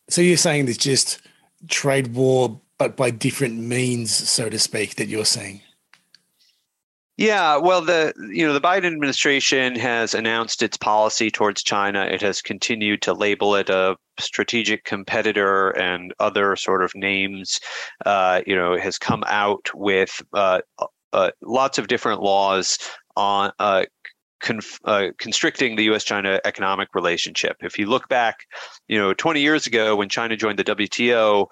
[0.10, 1.22] So you're saying there's just
[1.70, 5.62] trade war, but by different means, so to speak, that you're saying.
[7.18, 12.06] Yeah, well, the you know the Biden administration has announced its policy towards China.
[12.06, 17.60] It has continued to label it a strategic competitor and other sort of names.
[18.04, 20.62] Uh, you know, it has come out with uh,
[21.14, 22.80] uh, lots of different laws
[23.16, 23.86] on uh,
[24.86, 27.58] uh, constricting the U.S.-China economic relationship.
[27.62, 28.40] If you look back,
[28.88, 31.46] you know, 20 years ago when China joined the WTO,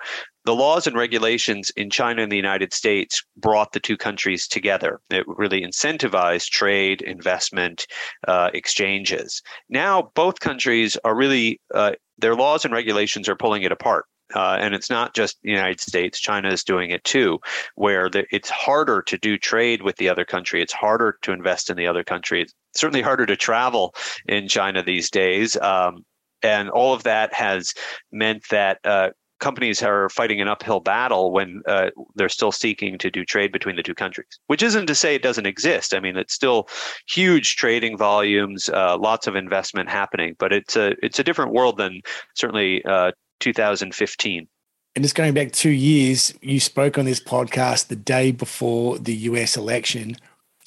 [0.45, 4.99] the laws and regulations in China and the United States brought the two countries together.
[5.09, 7.85] It really incentivized trade, investment,
[8.27, 9.41] uh, exchanges.
[9.69, 14.05] Now, both countries are really, uh, their laws and regulations are pulling it apart.
[14.33, 16.19] Uh, and it's not just the United States.
[16.19, 17.37] China is doing it too,
[17.75, 20.61] where the, it's harder to do trade with the other country.
[20.61, 22.41] It's harder to invest in the other country.
[22.41, 23.93] It's certainly harder to travel
[24.27, 25.57] in China these days.
[25.57, 26.05] Um,
[26.43, 27.73] and all of that has
[28.11, 29.09] meant that uh,
[29.41, 33.75] companies are fighting an uphill battle when uh, they're still seeking to do trade between
[33.75, 34.39] the two countries.
[34.47, 35.93] Which isn't to say it doesn't exist.
[35.93, 36.69] I mean, it's still
[37.09, 41.77] huge trading volumes, uh, lots of investment happening, but it's a it's a different world
[41.77, 42.01] than
[42.35, 44.47] certainly uh, 2015.
[44.95, 49.15] And just going back two years, you spoke on this podcast the day before the
[49.15, 50.15] US election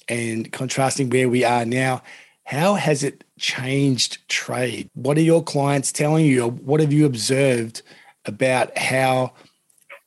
[0.09, 2.03] and contrasting where we are now.
[2.47, 4.91] How has it changed trade?
[4.95, 6.49] What are your clients telling you?
[6.49, 7.81] What have you observed
[8.27, 9.33] about how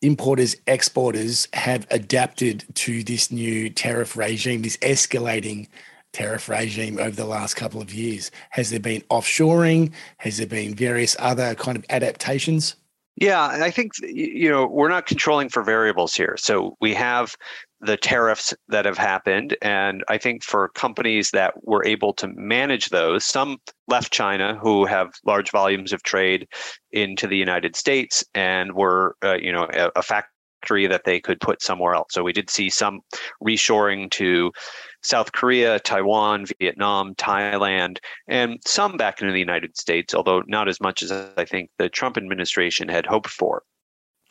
[0.02, 5.68] importers, exporters have adapted to this new tariff regime, this escalating
[6.14, 8.32] tariff regime over the last couple of years?
[8.52, 9.92] Has there been offshoring?
[10.18, 12.76] Has there been various other kind of adaptations?
[13.20, 16.36] Yeah, I think you know we're not controlling for variables here.
[16.38, 17.36] So we have
[17.80, 19.56] the tariffs that have happened.
[19.62, 23.58] And I think for companies that were able to manage those, some
[23.88, 26.48] left China who have large volumes of trade
[26.92, 31.40] into the United States and were, uh, you know, a, a factory that they could
[31.40, 32.14] put somewhere else.
[32.14, 33.02] So we did see some
[33.44, 34.52] reshoring to
[35.04, 40.82] South Korea, Taiwan, Vietnam, Thailand, and some back into the United States, although not as
[40.82, 43.64] much as I think the Trump administration had hoped for.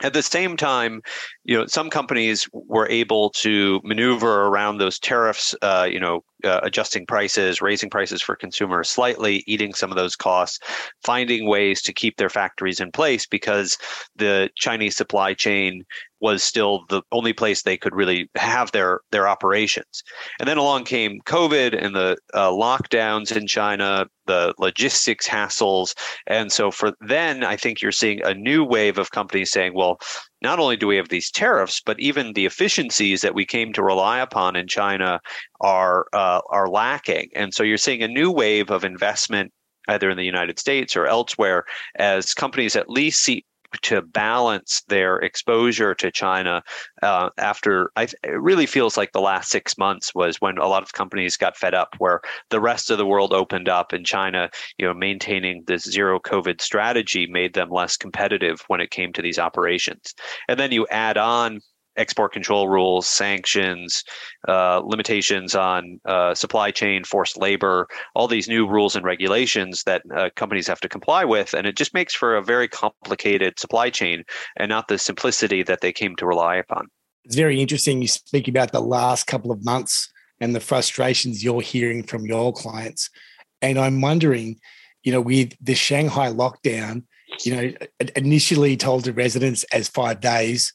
[0.03, 1.01] At the same time,
[1.43, 6.59] you know, some companies were able to maneuver around those tariffs, uh, you know, uh,
[6.61, 10.59] adjusting prices, raising prices for consumers slightly, eating some of those costs,
[11.03, 13.77] finding ways to keep their factories in place because
[14.15, 15.83] the Chinese supply chain
[16.19, 20.03] was still the only place they could really have their their operations.
[20.39, 25.95] And then along came COVID and the uh, lockdowns in China, the logistics hassles,
[26.25, 29.99] and so for then I think you're seeing a new wave of companies saying, well,
[30.41, 33.83] not only do we have these tariffs, but even the efficiencies that we came to
[33.83, 35.19] rely upon in China
[35.61, 39.51] are uh, are lacking, and so you're seeing a new wave of investment
[39.87, 41.63] either in the United States or elsewhere
[41.95, 43.45] as companies at least see
[43.81, 46.63] to balance their exposure to China
[47.03, 50.83] uh, after I, it really feels like the last six months was when a lot
[50.83, 54.49] of companies got fed up where the rest of the world opened up and China,
[54.77, 59.21] you know, maintaining this zero COVID strategy made them less competitive when it came to
[59.21, 60.13] these operations.
[60.47, 61.61] And then you add on
[61.97, 64.03] export control rules, sanctions,
[64.47, 70.01] uh, limitations on uh, supply chain, forced labor, all these new rules and regulations that
[70.15, 71.53] uh, companies have to comply with.
[71.53, 74.23] And it just makes for a very complicated supply chain
[74.55, 76.87] and not the simplicity that they came to rely upon.
[77.25, 78.01] It's very interesting.
[78.01, 82.53] You speak about the last couple of months and the frustrations you're hearing from your
[82.53, 83.09] clients.
[83.61, 84.59] And I'm wondering,
[85.03, 87.03] you know, with the Shanghai lockdown,
[87.43, 87.73] you know,
[88.15, 90.73] initially told to residents as five days,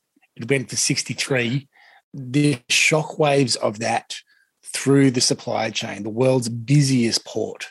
[0.50, 1.68] went for 63.
[2.14, 4.16] The shockwaves of that
[4.64, 7.68] through the supply chain, the world's busiest port,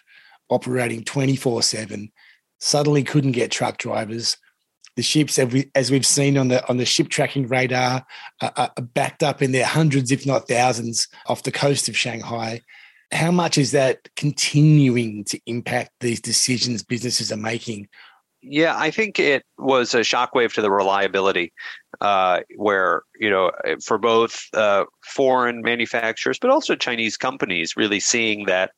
[0.49, 2.11] operating 24 7,
[2.59, 4.37] suddenly couldn't get truck drivers.
[4.97, 5.39] The ships,
[5.73, 8.05] as we've seen on the on the ship tracking radar,
[8.41, 12.61] are backed up in their hundreds, if not thousands, off the coast of Shanghai.
[13.13, 17.87] How much is that continuing to impact these decisions businesses are making
[18.41, 21.53] yeah, I think it was a shockwave to the reliability,
[21.99, 23.51] uh, where you know
[23.83, 28.71] for both uh, foreign manufacturers, but also Chinese companies, really seeing that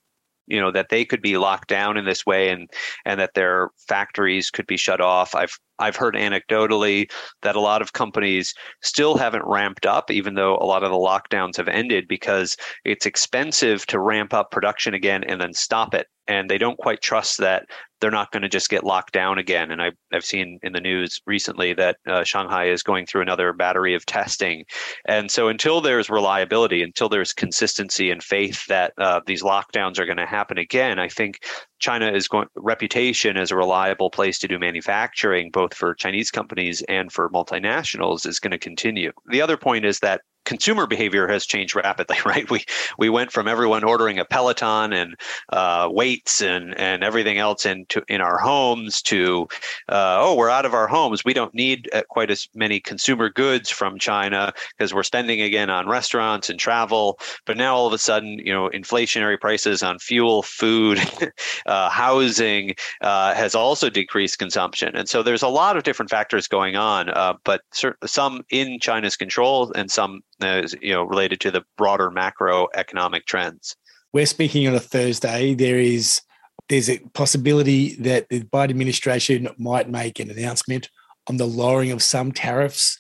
[0.47, 2.70] you know that they could be locked down in this way and
[3.05, 5.36] and that their factories could be shut off.
[5.36, 7.09] I've i've heard anecdotally
[7.41, 10.95] that a lot of companies still haven't ramped up even though a lot of the
[10.95, 16.07] lockdowns have ended because it's expensive to ramp up production again and then stop it
[16.28, 17.65] and they don't quite trust that
[18.03, 19.71] they're not going to just get locked down again.
[19.71, 23.53] And I've, I've seen in the news recently that uh, Shanghai is going through another
[23.53, 24.65] battery of testing.
[25.05, 30.05] And so until there's reliability, until there's consistency and faith that uh, these lockdowns are
[30.05, 31.45] going to happen again, I think
[31.80, 36.82] China is going reputation as a reliable place to do manufacturing, both for Chinese companies
[36.89, 39.11] and for multinationals, is going to continue.
[39.28, 42.49] The other point is that consumer behavior has changed rapidly, right?
[42.49, 42.65] We
[42.97, 45.15] we went from everyone ordering a Peloton and
[45.49, 49.47] uh, weights and and everything else into in our homes to
[49.89, 51.23] uh, oh we're out of our homes.
[51.23, 55.69] We don't need uh, quite as many consumer goods from China because we're spending again
[55.69, 57.19] on restaurants and travel.
[57.45, 60.99] But now all of a sudden, you know, inflationary prices on fuel, food,
[61.65, 66.47] uh, housing uh, has also decreased consumption, and so there's a lot of different factors
[66.47, 67.09] going on.
[67.09, 67.61] Uh, but
[68.05, 73.75] some in China's control and some uh, you know related to the broader macroeconomic trends.
[74.11, 75.53] We're speaking on a Thursday.
[75.53, 76.21] There is
[76.69, 80.89] there's a possibility that the Biden administration might make an announcement
[81.27, 82.97] on the lowering of some tariffs.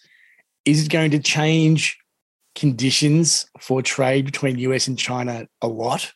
[0.65, 1.97] Is it going to change
[2.55, 6.11] conditions for trade between US and China a lot?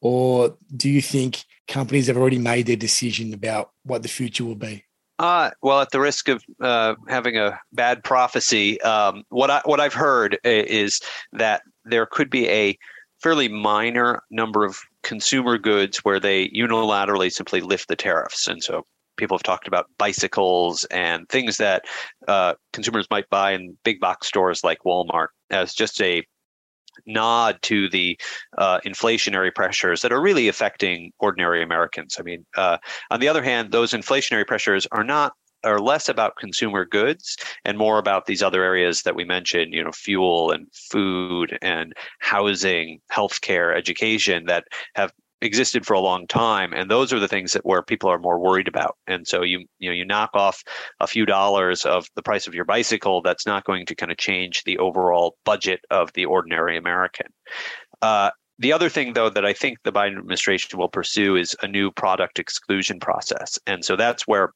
[0.00, 4.56] Or do you think companies have already made their decision about what the future will
[4.56, 4.84] be?
[5.22, 9.78] Uh, well, at the risk of uh, having a bad prophecy, um, what I what
[9.78, 11.00] I've heard is
[11.32, 12.76] that there could be a
[13.22, 18.84] fairly minor number of consumer goods where they unilaterally simply lift the tariffs, and so
[19.16, 21.84] people have talked about bicycles and things that
[22.26, 26.26] uh, consumers might buy in big box stores like Walmart as just a
[27.06, 28.18] nod to the
[28.58, 32.16] uh, inflationary pressures that are really affecting ordinary Americans.
[32.18, 32.78] I mean, uh,
[33.10, 35.32] on the other hand, those inflationary pressures are not
[35.64, 39.82] are less about consumer goods and more about these other areas that we mentioned, you
[39.82, 44.64] know, fuel and food and housing, healthcare, education that
[44.94, 45.12] have
[45.42, 48.38] existed for a long time and those are the things that where people are more
[48.38, 50.62] worried about and so you you know you knock off
[51.00, 54.18] a few dollars of the price of your bicycle that's not going to kind of
[54.18, 57.26] change the overall budget of the ordinary american
[58.00, 61.68] uh, the other thing, though, that I think the Biden administration will pursue is a
[61.68, 63.58] new product exclusion process.
[63.66, 64.52] And so that's where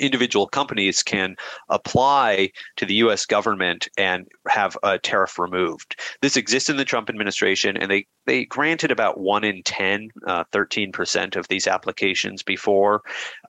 [0.00, 1.36] individual companies can
[1.68, 6.00] apply to the US government and have a tariff removed.
[6.22, 10.44] This exists in the Trump administration, and they, they granted about 1 in 10, uh,
[10.52, 13.02] 13% of these applications before.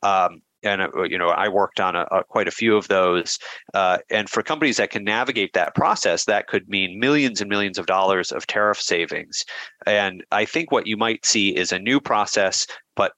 [0.04, 3.40] Um, and uh, you know I worked on a, a, quite a few of those.
[3.74, 7.78] Uh, and for companies that can navigate that process, that could mean millions and millions
[7.78, 9.44] of dollars of tariff savings.
[9.86, 13.14] And I think what you might see is a new process, but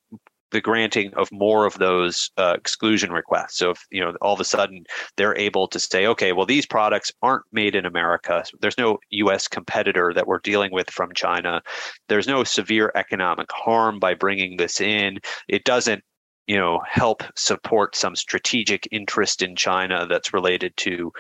[0.53, 3.57] the granting of more of those uh, exclusion requests.
[3.57, 4.85] So if you know all of a sudden
[5.17, 8.43] they're able to say, okay, well these products aren't made in America.
[8.61, 9.47] There's no U.S.
[9.47, 11.61] competitor that we're dealing with from China.
[12.07, 15.19] There's no severe economic harm by bringing this in.
[15.49, 16.03] It doesn't
[16.47, 21.11] you know help support some strategic interest in China that's related to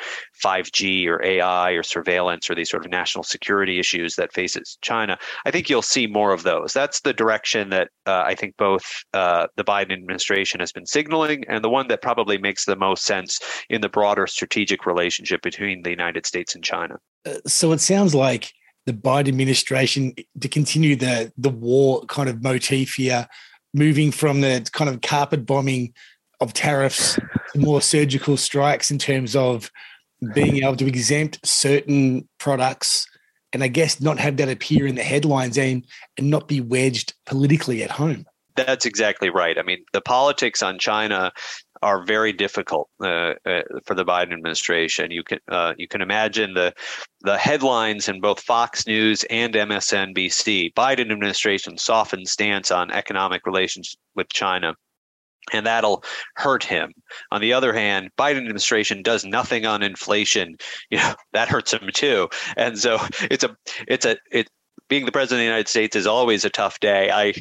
[0.43, 5.17] 5G or AI or surveillance or these sort of national security issues that faces China.
[5.45, 6.73] I think you'll see more of those.
[6.73, 11.45] That's the direction that uh, I think both uh, the Biden administration has been signaling,
[11.47, 15.83] and the one that probably makes the most sense in the broader strategic relationship between
[15.83, 16.95] the United States and China.
[17.25, 18.51] Uh, so it sounds like
[18.85, 23.27] the Biden administration to continue the the war kind of motif here
[23.73, 25.93] moving from the kind of carpet bombing
[26.39, 27.15] of tariffs
[27.53, 29.71] to more surgical strikes in terms of
[30.33, 33.07] being able to exempt certain products
[33.53, 35.85] and I guess not have that appear in the headlines and
[36.17, 38.25] and not be wedged politically at home.
[38.55, 39.57] That's exactly right.
[39.57, 41.31] I mean, the politics on China
[41.83, 45.11] are very difficult uh, uh, for the Biden administration.
[45.11, 46.73] You can uh, you can imagine the
[47.21, 50.73] the headlines in both Fox News and MSNBC.
[50.73, 54.73] Biden administration softened stance on economic relations with China.
[55.51, 56.05] And that'll
[56.35, 56.93] hurt him.
[57.31, 60.55] On the other hand, Biden administration does nothing on inflation.
[60.89, 62.29] You know that hurts him too.
[62.55, 62.97] And so
[63.29, 63.55] it's a
[63.87, 64.47] it's a it
[64.87, 67.11] being the president of the United States is always a tough day.
[67.11, 67.33] I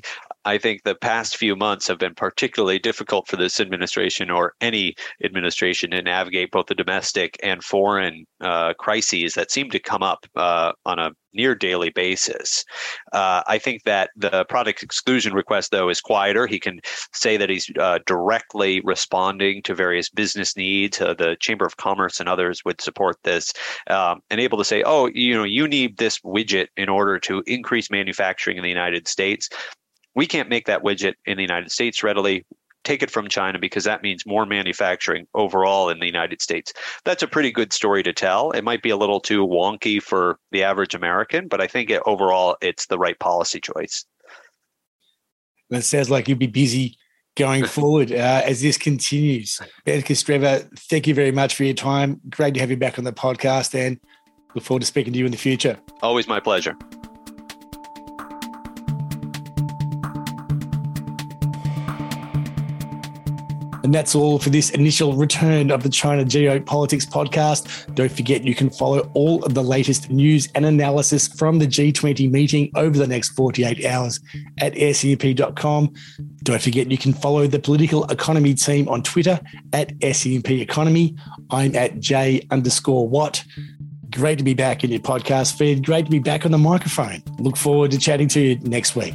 [0.44, 4.94] I think the past few months have been particularly difficult for this administration or any
[5.24, 10.26] administration to navigate both the domestic and foreign uh, crises that seem to come up
[10.36, 12.64] uh, on a near daily basis.
[13.12, 16.46] Uh, I think that the product exclusion request, though, is quieter.
[16.46, 16.80] He can
[17.12, 21.00] say that he's uh, directly responding to various business needs.
[21.00, 23.52] Uh, the Chamber of Commerce and others would support this,
[23.88, 27.42] um, and able to say, "Oh, you know, you need this widget in order to
[27.46, 29.48] increase manufacturing in the United States."
[30.14, 32.44] We can't make that widget in the United States readily.
[32.84, 36.72] Take it from China because that means more manufacturing overall in the United States.
[37.04, 38.50] That's a pretty good story to tell.
[38.50, 42.02] It might be a little too wonky for the average American, but I think it,
[42.06, 44.04] overall it's the right policy choice.
[45.70, 46.98] That sounds like you'd be busy
[47.36, 49.60] going forward uh, as this continues.
[49.84, 52.20] Ben Kostrzewa, thank you very much for your time.
[52.28, 53.98] Great to have you back on the podcast and
[54.54, 55.78] look forward to speaking to you in the future.
[56.02, 56.76] Always my pleasure.
[63.82, 67.94] And that's all for this initial return of the China Geopolitics podcast.
[67.94, 72.30] Don't forget you can follow all of the latest news and analysis from the G20
[72.30, 74.20] meeting over the next 48 hours
[74.58, 75.92] at scmp.com.
[76.42, 79.40] Don't forget you can follow the political economy team on Twitter
[79.72, 81.16] at SCMP Economy.
[81.50, 83.44] I'm at J underscore Watt.
[84.10, 85.84] Great to be back in your podcast feed.
[85.84, 87.22] Great to be back on the microphone.
[87.38, 89.14] Look forward to chatting to you next week.